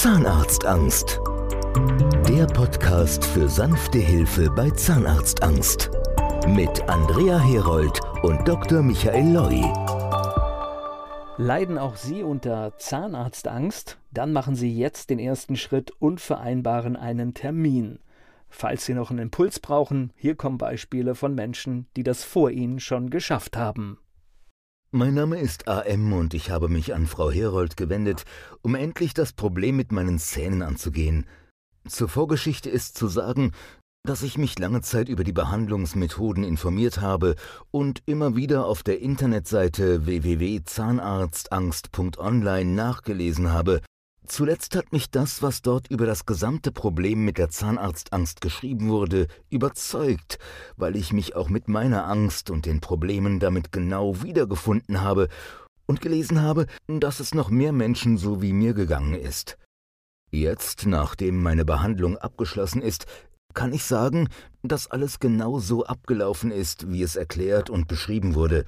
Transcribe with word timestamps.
Zahnarztangst. 0.00 1.20
Der 2.28 2.46
Podcast 2.46 3.24
für 3.24 3.48
sanfte 3.48 3.98
Hilfe 3.98 4.48
bei 4.48 4.70
Zahnarztangst. 4.70 5.90
Mit 6.46 6.88
Andrea 6.88 7.36
Herold 7.40 7.98
und 8.22 8.46
Dr. 8.46 8.82
Michael 8.82 9.32
Loi. 9.32 9.60
Leiden 11.36 11.78
auch 11.78 11.96
Sie 11.96 12.22
unter 12.22 12.78
Zahnarztangst? 12.78 13.98
Dann 14.12 14.32
machen 14.32 14.54
Sie 14.54 14.72
jetzt 14.72 15.10
den 15.10 15.18
ersten 15.18 15.56
Schritt 15.56 15.90
und 15.98 16.20
vereinbaren 16.20 16.94
einen 16.94 17.34
Termin. 17.34 17.98
Falls 18.48 18.86
Sie 18.86 18.94
noch 18.94 19.10
einen 19.10 19.18
Impuls 19.18 19.58
brauchen, 19.58 20.12
hier 20.14 20.36
kommen 20.36 20.58
Beispiele 20.58 21.16
von 21.16 21.34
Menschen, 21.34 21.88
die 21.96 22.04
das 22.04 22.22
vor 22.22 22.52
Ihnen 22.52 22.78
schon 22.78 23.10
geschafft 23.10 23.56
haben. 23.56 23.98
Mein 24.90 25.12
Name 25.12 25.38
ist 25.38 25.68
AM 25.68 26.14
und 26.14 26.32
ich 26.32 26.50
habe 26.50 26.70
mich 26.70 26.94
an 26.94 27.06
Frau 27.06 27.30
Herold 27.30 27.76
gewendet, 27.76 28.24
um 28.62 28.74
endlich 28.74 29.12
das 29.12 29.34
Problem 29.34 29.76
mit 29.76 29.92
meinen 29.92 30.18
Zähnen 30.18 30.62
anzugehen. 30.62 31.26
Zur 31.86 32.08
Vorgeschichte 32.08 32.70
ist 32.70 32.96
zu 32.96 33.06
sagen, 33.06 33.52
dass 34.06 34.22
ich 34.22 34.38
mich 34.38 34.58
lange 34.58 34.80
Zeit 34.80 35.10
über 35.10 35.24
die 35.24 35.34
Behandlungsmethoden 35.34 36.42
informiert 36.42 37.02
habe 37.02 37.34
und 37.70 38.02
immer 38.06 38.34
wieder 38.34 38.64
auf 38.64 38.82
der 38.82 39.00
Internetseite 39.00 40.06
www.zahnarztangst.online 40.06 42.72
nachgelesen 42.72 43.52
habe, 43.52 43.82
Zuletzt 44.28 44.76
hat 44.76 44.92
mich 44.92 45.10
das, 45.10 45.42
was 45.42 45.62
dort 45.62 45.88
über 45.90 46.04
das 46.04 46.26
gesamte 46.26 46.70
Problem 46.70 47.24
mit 47.24 47.38
der 47.38 47.48
Zahnarztangst 47.48 48.42
geschrieben 48.42 48.90
wurde, 48.90 49.26
überzeugt, 49.48 50.38
weil 50.76 50.96
ich 50.96 51.14
mich 51.14 51.34
auch 51.34 51.48
mit 51.48 51.66
meiner 51.66 52.06
Angst 52.06 52.50
und 52.50 52.66
den 52.66 52.80
Problemen 52.80 53.40
damit 53.40 53.72
genau 53.72 54.22
wiedergefunden 54.22 55.00
habe 55.00 55.28
und 55.86 56.02
gelesen 56.02 56.42
habe, 56.42 56.66
dass 56.86 57.20
es 57.20 57.34
noch 57.34 57.48
mehr 57.48 57.72
Menschen 57.72 58.18
so 58.18 58.42
wie 58.42 58.52
mir 58.52 58.74
gegangen 58.74 59.14
ist. 59.14 59.56
Jetzt, 60.30 60.84
nachdem 60.84 61.42
meine 61.42 61.64
Behandlung 61.64 62.18
abgeschlossen 62.18 62.82
ist, 62.82 63.06
kann 63.54 63.72
ich 63.72 63.84
sagen, 63.84 64.28
dass 64.62 64.90
alles 64.90 65.20
genau 65.20 65.58
so 65.58 65.86
abgelaufen 65.86 66.50
ist, 66.50 66.92
wie 66.92 67.02
es 67.02 67.16
erklärt 67.16 67.70
und 67.70 67.88
beschrieben 67.88 68.34
wurde. 68.34 68.66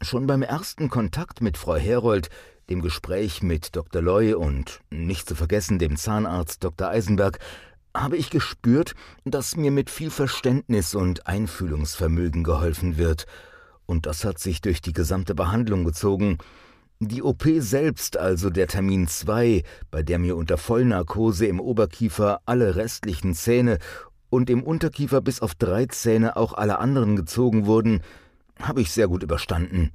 Schon 0.00 0.28
beim 0.28 0.42
ersten 0.42 0.88
Kontakt 0.88 1.40
mit 1.40 1.56
Frau 1.56 1.74
Herold 1.74 2.28
dem 2.70 2.82
Gespräch 2.82 3.42
mit 3.42 3.76
Dr. 3.76 4.02
Loy 4.02 4.34
und 4.34 4.80
nicht 4.90 5.28
zu 5.28 5.34
vergessen 5.34 5.78
dem 5.78 5.96
Zahnarzt 5.96 6.64
Dr. 6.64 6.88
Eisenberg 6.88 7.38
habe 7.94 8.16
ich 8.16 8.30
gespürt, 8.30 8.94
dass 9.24 9.56
mir 9.56 9.70
mit 9.70 9.90
viel 9.90 10.10
Verständnis 10.10 10.94
und 10.94 11.26
Einfühlungsvermögen 11.26 12.42
geholfen 12.42 12.96
wird, 12.96 13.26
und 13.86 14.06
das 14.06 14.24
hat 14.24 14.38
sich 14.38 14.60
durch 14.60 14.80
die 14.80 14.92
gesamte 14.92 15.34
Behandlung 15.34 15.84
gezogen. 15.84 16.38
Die 17.00 17.22
OP 17.22 17.44
selbst, 17.58 18.16
also 18.16 18.48
der 18.48 18.68
Termin 18.68 19.08
2, 19.08 19.64
bei 19.90 20.02
der 20.02 20.18
mir 20.18 20.36
unter 20.36 20.56
Vollnarkose 20.56 21.46
im 21.46 21.60
Oberkiefer 21.60 22.40
alle 22.46 22.76
restlichen 22.76 23.34
Zähne 23.34 23.78
und 24.30 24.48
im 24.48 24.62
Unterkiefer 24.62 25.20
bis 25.20 25.42
auf 25.42 25.54
drei 25.54 25.86
Zähne 25.86 26.36
auch 26.36 26.54
alle 26.54 26.78
anderen 26.78 27.16
gezogen 27.16 27.66
wurden, 27.66 28.00
habe 28.60 28.80
ich 28.80 28.90
sehr 28.92 29.08
gut 29.08 29.22
überstanden. 29.22 29.90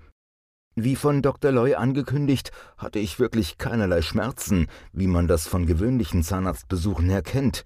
Wie 0.79 0.95
von 0.95 1.23
Dr. 1.23 1.51
Loy 1.51 1.73
angekündigt, 1.73 2.51
hatte 2.77 2.99
ich 2.99 3.19
wirklich 3.19 3.57
keinerlei 3.57 4.03
Schmerzen, 4.03 4.67
wie 4.93 5.07
man 5.07 5.27
das 5.27 5.47
von 5.47 5.65
gewöhnlichen 5.65 6.21
Zahnarztbesuchen 6.21 7.09
her 7.09 7.23
kennt. 7.23 7.65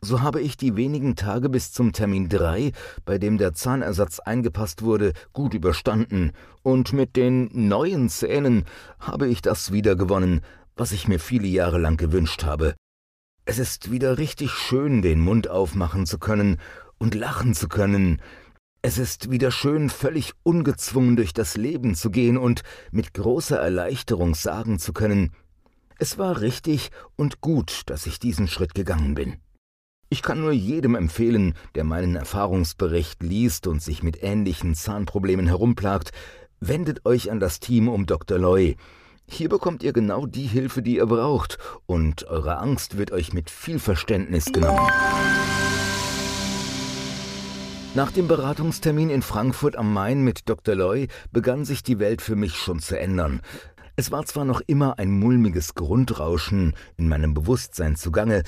So 0.00 0.22
habe 0.22 0.40
ich 0.40 0.56
die 0.56 0.74
wenigen 0.74 1.16
Tage 1.16 1.50
bis 1.50 1.72
zum 1.72 1.92
Termin 1.92 2.30
3, 2.30 2.72
bei 3.04 3.18
dem 3.18 3.36
der 3.36 3.52
Zahnersatz 3.52 4.20
eingepasst 4.20 4.80
wurde, 4.80 5.12
gut 5.34 5.52
überstanden, 5.52 6.32
und 6.62 6.94
mit 6.94 7.16
den 7.16 7.50
neuen 7.52 8.08
Zähnen 8.08 8.64
habe 9.00 9.28
ich 9.28 9.42
das 9.42 9.70
wiedergewonnen, 9.70 10.40
was 10.76 10.92
ich 10.92 11.08
mir 11.08 11.20
viele 11.20 11.48
Jahre 11.48 11.76
lang 11.76 11.98
gewünscht 11.98 12.44
habe. 12.44 12.74
Es 13.44 13.58
ist 13.58 13.90
wieder 13.90 14.16
richtig 14.16 14.52
schön, 14.52 15.02
den 15.02 15.20
Mund 15.20 15.50
aufmachen 15.50 16.06
zu 16.06 16.18
können 16.18 16.56
und 16.96 17.14
lachen 17.14 17.52
zu 17.52 17.68
können, 17.68 18.22
es 18.82 18.98
ist 18.98 19.30
wieder 19.30 19.50
schön, 19.50 19.90
völlig 19.90 20.32
ungezwungen 20.42 21.16
durch 21.16 21.32
das 21.34 21.56
Leben 21.56 21.94
zu 21.94 22.10
gehen 22.10 22.36
und 22.36 22.62
mit 22.92 23.14
großer 23.14 23.58
Erleichterung 23.58 24.34
sagen 24.34 24.78
zu 24.78 24.92
können, 24.92 25.32
es 25.98 26.18
war 26.18 26.40
richtig 26.40 26.90
und 27.16 27.40
gut, 27.40 27.82
dass 27.86 28.06
ich 28.06 28.18
diesen 28.18 28.48
Schritt 28.48 28.74
gegangen 28.74 29.14
bin. 29.14 29.36
Ich 30.08 30.22
kann 30.22 30.40
nur 30.40 30.52
jedem 30.52 30.94
empfehlen, 30.94 31.54
der 31.74 31.84
meinen 31.84 32.14
Erfahrungsbericht 32.14 33.22
liest 33.22 33.66
und 33.66 33.82
sich 33.82 34.02
mit 34.02 34.22
ähnlichen 34.22 34.74
Zahnproblemen 34.74 35.46
herumplagt, 35.46 36.12
wendet 36.60 37.04
euch 37.06 37.30
an 37.30 37.40
das 37.40 37.58
Team 37.60 37.88
um 37.88 38.06
Dr. 38.06 38.38
Loy. 38.38 38.76
Hier 39.28 39.48
bekommt 39.48 39.82
ihr 39.82 39.92
genau 39.92 40.26
die 40.26 40.46
Hilfe, 40.46 40.82
die 40.82 40.96
ihr 40.96 41.06
braucht, 41.06 41.58
und 41.86 42.24
eure 42.28 42.58
Angst 42.58 42.96
wird 42.98 43.10
euch 43.10 43.32
mit 43.32 43.50
viel 43.50 43.80
Verständnis 43.80 44.52
genommen. 44.52 44.88
Nach 47.96 48.12
dem 48.12 48.28
Beratungstermin 48.28 49.08
in 49.08 49.22
Frankfurt 49.22 49.74
am 49.74 49.90
Main 49.90 50.20
mit 50.20 50.50
Dr. 50.50 50.74
Loy 50.74 51.08
begann 51.32 51.64
sich 51.64 51.82
die 51.82 51.98
Welt 51.98 52.20
für 52.20 52.36
mich 52.36 52.54
schon 52.54 52.78
zu 52.78 52.98
ändern. 52.98 53.40
Es 53.96 54.10
war 54.10 54.26
zwar 54.26 54.44
noch 54.44 54.60
immer 54.66 54.98
ein 54.98 55.10
mulmiges 55.18 55.74
Grundrauschen 55.74 56.74
in 56.98 57.08
meinem 57.08 57.32
Bewusstsein 57.32 57.96
zugange, 57.96 58.42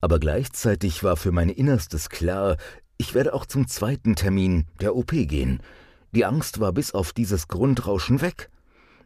aber 0.00 0.18
gleichzeitig 0.18 1.04
war 1.04 1.16
für 1.16 1.30
mein 1.30 1.48
Innerstes 1.48 2.08
klar, 2.08 2.56
ich 2.96 3.14
werde 3.14 3.34
auch 3.34 3.46
zum 3.46 3.68
zweiten 3.68 4.16
Termin, 4.16 4.66
der 4.80 4.96
OP, 4.96 5.12
gehen. 5.12 5.62
Die 6.10 6.24
Angst 6.24 6.58
war 6.58 6.72
bis 6.72 6.92
auf 6.92 7.12
dieses 7.12 7.46
Grundrauschen 7.46 8.20
weg. 8.20 8.50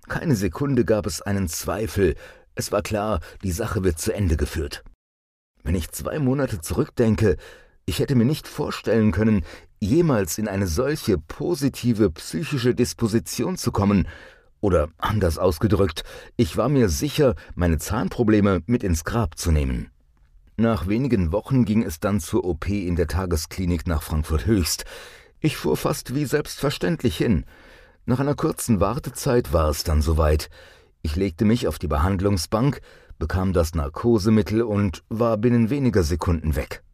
Keine 0.09 0.37
Sekunde 0.37 0.87
gab 0.87 1.05
es 1.05 1.21
einen 1.21 1.49
Zweifel, 1.49 2.15
es 2.55 2.73
war 2.73 2.81
klar, 2.81 3.21
die 3.43 3.53
Sache 3.53 3.85
wird 3.85 3.99
zu 3.99 4.15
Ende 4.15 4.39
geführt. 4.39 4.85
Wenn 5.63 5.75
ich 5.75 5.91
zwei 5.91 6.19
Monate 6.19 6.63
zurückdenke, 6.63 7.37
ich 7.85 7.99
hätte 7.99 8.15
mir 8.15 8.25
nicht 8.25 8.49
vorstellen 8.49 9.13
können, 9.13 9.45
jemals 9.83 10.39
in 10.39 10.49
eine 10.49 10.69
solche 10.69 11.19
positive 11.19 12.11
psychische 12.11 12.75
Disposition 12.75 13.57
zu 13.57 13.73
kommen, 13.73 14.07
oder 14.61 14.91
anders 14.97 15.39
ausgedrückt, 15.39 16.05
ich 16.37 16.57
war 16.57 16.69
mir 16.69 16.89
sicher, 16.89 17.35
meine 17.57 17.79
Zahnprobleme 17.79 18.63
mit 18.67 18.85
ins 18.85 19.05
Grab 19.05 19.37
zu 19.37 19.51
nehmen. 19.51 19.91
Nach 20.57 20.87
wenigen 20.87 21.33
Wochen 21.33 21.65
ging 21.65 21.83
es 21.83 21.99
dann 21.99 22.21
zur 22.21 22.45
OP 22.45 22.69
in 22.69 22.95
der 22.95 23.09
Tagesklinik 23.09 23.89
nach 23.89 24.05
Frankfurt 24.05 24.47
Höchst. 24.47 24.85
Ich 25.41 25.57
fuhr 25.57 25.77
fast 25.77 26.15
wie 26.15 26.27
selbstverständlich 26.27 27.17
hin. 27.17 27.45
Nach 28.07 28.21
einer 28.21 28.37
kurzen 28.37 28.79
Wartezeit 28.79 29.53
war 29.53 29.69
es 29.69 29.83
dann 29.83 30.01
soweit. 30.01 30.49
Ich 31.03 31.17
legte 31.17 31.45
mich 31.45 31.67
auf 31.67 31.81
die 31.81 31.89
Behandlungsbank, 31.89 32.81
bekam 33.19 33.53
das 33.53 33.75
Narkosemittel 33.75 34.63
und 34.63 35.03
war 35.09 35.39
binnen 35.39 35.71
weniger 35.71 36.05
Sekunden 36.05 36.55
weg. 36.55 36.85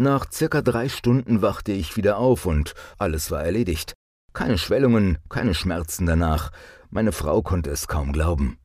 Nach 0.00 0.30
circa 0.30 0.62
drei 0.62 0.88
Stunden 0.88 1.42
wachte 1.42 1.72
ich 1.72 1.96
wieder 1.96 2.18
auf 2.18 2.46
und 2.46 2.74
alles 2.98 3.32
war 3.32 3.42
erledigt. 3.42 3.94
Keine 4.32 4.56
Schwellungen, 4.56 5.18
keine 5.28 5.54
Schmerzen 5.54 6.06
danach. 6.06 6.52
Meine 6.88 7.10
Frau 7.10 7.42
konnte 7.42 7.70
es 7.70 7.88
kaum 7.88 8.12
glauben. 8.12 8.58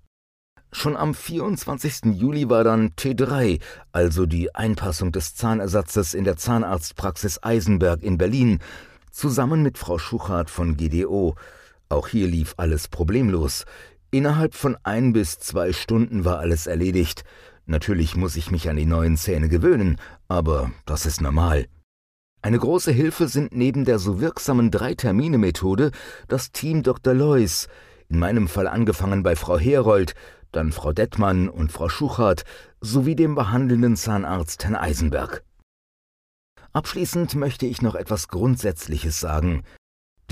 Schon 0.72 0.96
am 0.96 1.16
24. 1.16 2.14
Juli 2.14 2.50
war 2.50 2.64
dann 2.64 2.90
T3, 2.92 3.60
also 3.92 4.28
die 4.28 4.54
Einpassung 4.54 5.12
des 5.12 5.34
Zahnersatzes 5.34 6.14
in 6.14 6.24
der 6.24 6.38
Zahnarztpraxis 6.38 7.42
Eisenberg 7.42 8.04
in 8.04 8.20
Berlin, 8.20 8.60
zusammen 9.12 9.64
mit 9.64 9.80
Frau 9.80 9.98
Schuchart 9.98 10.52
von 10.52 10.78
GDO. 10.78 11.36
Auch 11.90 12.08
hier 12.08 12.28
lief 12.28 12.54
alles 12.58 12.88
problemlos. 12.88 13.66
Innerhalb 14.12 14.54
von 14.54 14.78
ein 14.84 15.14
bis 15.14 15.40
zwei 15.40 15.74
Stunden 15.74 16.26
war 16.26 16.38
alles 16.38 16.68
erledigt. 16.68 17.24
Natürlich 17.66 18.16
muss 18.16 18.36
ich 18.36 18.52
mich 18.52 18.70
an 18.70 18.76
die 18.76 18.86
neuen 18.86 19.18
Zähne 19.18 19.48
gewöhnen, 19.48 19.98
aber 20.28 20.72
das 20.86 21.06
ist 21.06 21.22
normal. 21.22 21.68
Eine 22.42 22.60
große 22.60 22.92
Hilfe 22.92 23.30
sind 23.30 23.56
neben 23.56 23.86
der 23.86 24.00
so 24.00 24.20
wirksamen 24.20 24.70
Drei-Termine-Methode 24.70 25.92
das 26.28 26.52
Team 26.52 26.84
Dr. 26.84 27.14
Lois, 27.14 27.70
in 28.10 28.20
meinem 28.20 28.50
Fall 28.50 28.68
angefangen 28.68 29.24
bei 29.24 29.38
Frau 29.38 29.58
Herold, 29.58 30.14
dann 30.52 30.74
Frau 30.74 30.92
Dettmann 30.92 31.48
und 31.48 31.72
Frau 31.72 31.88
Schuchart 31.88 32.44
sowie 32.82 33.16
dem 33.16 33.36
behandelnden 33.36 33.96
Zahnarzt 33.96 34.66
Herrn 34.66 34.76
Eisenberg. 34.76 35.44
Abschließend 36.74 37.36
möchte 37.36 37.66
ich 37.66 37.82
noch 37.82 37.96
etwas 37.96 38.28
Grundsätzliches 38.28 39.20
sagen. 39.20 39.64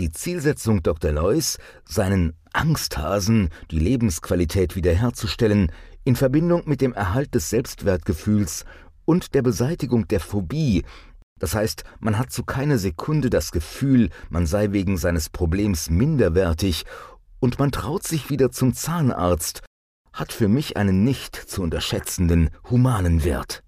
Die 0.02 0.12
Zielsetzung 0.12 0.82
Dr. 0.82 1.12
Lois, 1.12 1.60
seinen 1.86 2.34
Angsthasen 2.54 3.50
die 3.70 3.78
Lebensqualität 3.78 4.76
wiederherzustellen, 4.76 5.72
in 6.04 6.16
Verbindung 6.16 6.64
mit 6.66 6.82
dem 6.82 6.92
Erhalt 6.94 7.36
des 7.36 7.52
Selbstwertgefühls 7.52 8.66
und 9.06 9.36
der 9.36 9.44
Beseitigung 9.44 10.08
der 10.08 10.20
Phobie, 10.20 10.84
das 11.40 11.54
heißt, 11.54 11.84
man 12.00 12.18
hat 12.18 12.32
zu 12.32 12.44
keiner 12.44 12.80
Sekunde 12.80 13.30
das 13.30 13.52
Gefühl, 13.52 14.10
man 14.32 14.48
sei 14.48 14.72
wegen 14.72 14.98
seines 14.98 15.30
Problems 15.30 15.92
minderwertig 15.92 16.86
und 17.40 17.60
man 17.60 17.72
traut 17.72 18.02
sich 18.02 18.32
wieder 18.32 18.50
zum 18.50 18.74
Zahnarzt, 18.74 19.62
hat 20.14 20.34
für 20.34 20.48
mich 20.48 20.78
einen 20.78 21.04
nicht 21.04 21.36
zu 21.36 21.62
unterschätzenden 21.62 22.50
humanen 22.72 23.24
Wert. 23.24 23.62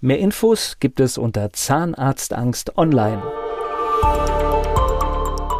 Mehr 0.00 0.20
Infos 0.20 0.76
gibt 0.78 1.00
es 1.00 1.18
unter 1.18 1.52
Zahnarztangst 1.52 2.78
online. 2.78 3.43